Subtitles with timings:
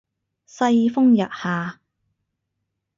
[0.47, 1.79] 世風日下